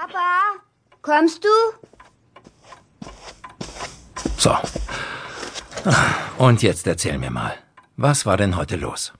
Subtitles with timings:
[0.00, 0.62] Papa,
[1.02, 1.48] kommst du?
[4.38, 4.56] So.
[6.38, 7.52] Und jetzt erzähl mir mal,
[7.98, 9.12] was war denn heute los?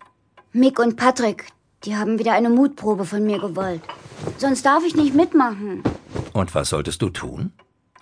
[0.53, 1.49] Mick und Patrick,
[1.85, 3.83] die haben wieder eine Mutprobe von mir gewollt.
[4.39, 5.83] Sonst darf ich nicht mitmachen.
[6.33, 7.53] Und was solltest du tun?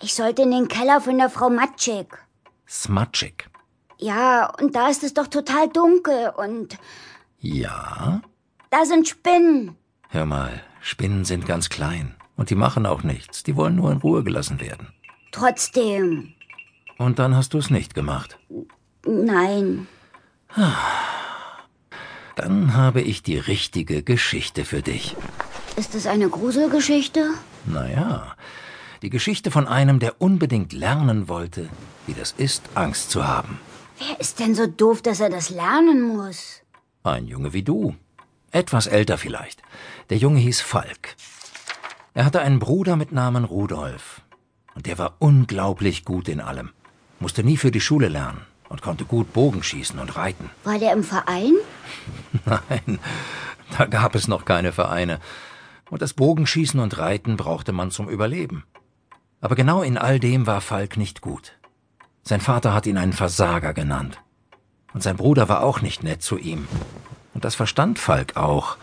[0.00, 2.16] Ich sollte in den Keller von der Frau Matschik.
[2.68, 3.50] Smatschik.
[3.96, 6.78] Ja, und da ist es doch total dunkel und
[7.40, 8.20] Ja?
[8.70, 9.76] da sind Spinnen.
[10.10, 12.14] Hör mal, Spinnen sind ganz klein.
[12.38, 13.42] Und die machen auch nichts.
[13.42, 14.88] Die wollen nur in Ruhe gelassen werden.
[15.32, 16.34] Trotzdem.
[16.96, 18.38] Und dann hast du es nicht gemacht.
[19.04, 19.88] Nein.
[22.36, 25.16] Dann habe ich die richtige Geschichte für dich.
[25.76, 27.30] Ist es eine Gruselgeschichte?
[27.66, 28.36] Naja,
[29.02, 31.68] die Geschichte von einem, der unbedingt lernen wollte,
[32.06, 33.58] wie das ist, Angst zu haben.
[33.98, 36.62] Wer ist denn so doof, dass er das lernen muss?
[37.02, 37.96] Ein Junge wie du.
[38.52, 39.60] Etwas älter vielleicht.
[40.10, 41.16] Der Junge hieß Falk.
[42.14, 44.22] Er hatte einen Bruder mit Namen Rudolf.
[44.74, 46.70] Und der war unglaublich gut in allem.
[47.20, 50.50] Musste nie für die Schule lernen und konnte gut Bogenschießen und reiten.
[50.64, 51.54] War der im Verein?
[52.44, 52.98] Nein,
[53.76, 55.20] da gab es noch keine Vereine.
[55.90, 58.64] Und das Bogenschießen und Reiten brauchte man zum Überleben.
[59.40, 61.54] Aber genau in all dem war Falk nicht gut.
[62.22, 64.20] Sein Vater hat ihn einen Versager genannt.
[64.92, 66.68] Und sein Bruder war auch nicht nett zu ihm.
[67.34, 68.76] Und das verstand Falk auch,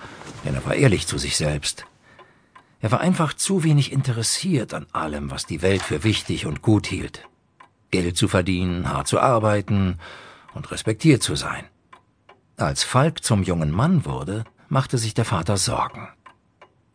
[0.44, 1.86] denn er war ehrlich zu sich selbst.
[2.86, 6.86] Er war einfach zu wenig interessiert an allem, was die Welt für wichtig und gut
[6.86, 7.28] hielt.
[7.90, 9.98] Geld zu verdienen, hart zu arbeiten
[10.54, 11.64] und respektiert zu sein.
[12.58, 16.10] Als Falk zum jungen Mann wurde, machte sich der Vater Sorgen.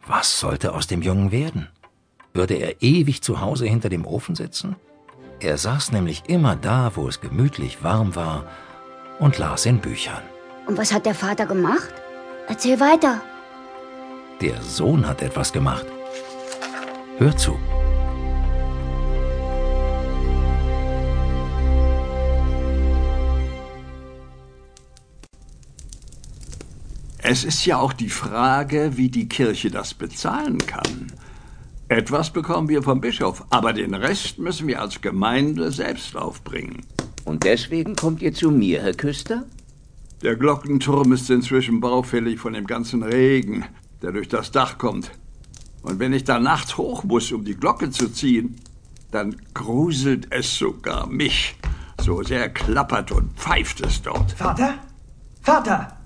[0.06, 1.66] Was sollte aus dem Jungen werden?
[2.34, 4.76] Würde er ewig zu Hause hinter dem Ofen sitzen?
[5.40, 8.44] Er saß nämlich immer da, wo es gemütlich warm war,
[9.18, 10.22] und las in Büchern.
[10.68, 11.92] Und was hat der Vater gemacht?
[12.46, 13.22] Erzähl weiter.
[14.40, 15.84] Der Sohn hat etwas gemacht.
[17.18, 17.58] Hör zu.
[27.22, 31.12] Es ist ja auch die Frage, wie die Kirche das bezahlen kann.
[31.88, 36.86] Etwas bekommen wir vom Bischof, aber den Rest müssen wir als Gemeinde selbst aufbringen.
[37.26, 39.44] Und deswegen kommt ihr zu mir, Herr Küster?
[40.22, 43.64] Der Glockenturm ist inzwischen baufällig von dem ganzen Regen,
[44.02, 45.10] der durch das Dach kommt.
[45.82, 48.56] Und wenn ich da nachts hoch muss, um die Glocke zu ziehen,
[49.10, 51.56] dann gruselt es sogar mich.
[52.00, 54.32] So sehr klappert und pfeift es dort.
[54.32, 54.74] Vater?
[55.42, 55.96] Vater!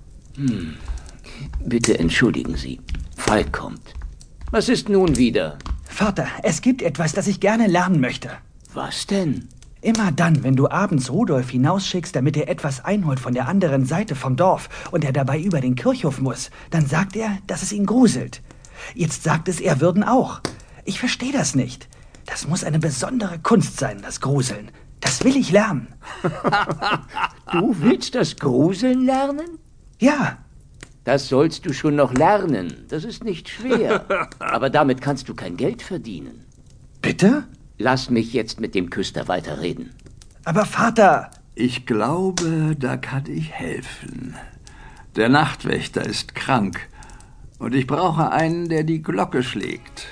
[1.65, 2.81] Bitte entschuldigen Sie.
[3.17, 3.95] Falk kommt.
[4.51, 5.59] Was ist nun wieder?
[5.85, 8.31] Vater, es gibt etwas, das ich gerne lernen möchte.
[8.73, 9.49] Was denn?
[9.85, 14.15] Immer dann, wenn du abends Rudolf hinausschickst, damit er etwas einholt von der anderen Seite
[14.15, 17.85] vom Dorf und er dabei über den Kirchhof muss, dann sagt er, dass es ihn
[17.85, 18.41] gruselt.
[18.95, 20.41] Jetzt sagt es, er würden auch.
[20.87, 21.87] Ich verstehe das nicht.
[22.25, 24.71] Das muss eine besondere Kunst sein, das Gruseln.
[25.03, 25.89] Das will ich lernen.
[27.53, 29.59] Du willst das Gruseln lernen?
[30.01, 30.39] Ja,
[31.05, 32.87] Das sollst du schon noch lernen.
[32.89, 34.07] Das ist nicht schwer.
[34.39, 36.47] Aber damit kannst du kein Geld verdienen.
[37.03, 37.45] bitte?
[37.79, 39.91] Lass mich jetzt mit dem Küster weiterreden.
[40.45, 44.35] Aber Vater, Ich glaube, da kann ich helfen.
[45.15, 46.89] Der Nachtwächter ist krank
[47.61, 50.09] und ich brauche einen, der die Glocke schlägt.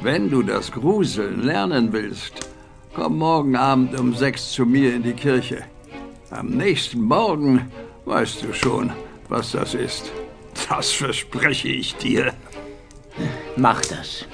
[0.00, 2.48] Wenn du das Gruseln lernen willst,
[2.94, 5.62] komm morgen Abend um sechs zu mir in die Kirche.
[6.30, 7.70] Am nächsten Morgen
[8.04, 8.90] weißt du schon,
[9.28, 10.10] was das ist.
[10.68, 12.34] Das verspreche ich dir.
[13.56, 14.26] Mach das.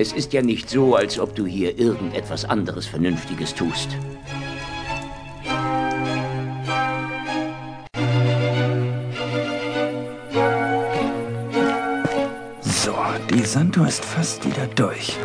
[0.00, 3.88] Es ist ja nicht so, als ob du hier irgendetwas anderes Vernünftiges tust.
[12.60, 12.96] So,
[13.28, 15.16] die Sanduhr ist fast wieder durch.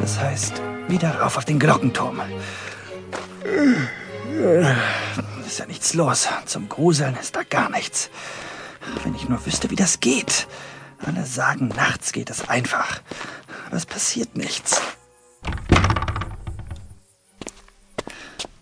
[0.00, 2.20] Das heißt, wieder rauf auf den Glockenturm.
[5.44, 6.28] Ist ja nichts los.
[6.46, 8.10] Zum Gruseln ist da gar nichts.
[9.02, 10.46] Wenn ich nur wüsste, wie das geht.
[11.04, 13.00] Alle sagen, nachts geht es einfach.
[13.74, 14.80] Aber es passiert nichts.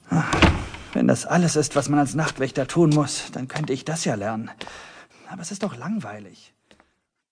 [0.08, 0.24] Ah,
[0.94, 4.14] Wenn das alles ist, was man als Nachtwächter tun muss, dann könnte ich das ja
[4.14, 4.50] lernen.
[5.28, 6.54] Aber es ist doch langweilig.